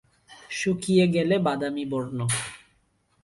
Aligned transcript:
শুকিয়ে 0.49 1.05
গেলে 1.07 1.35
বাদামি 1.39 1.85
বর্ণ। 1.85 2.19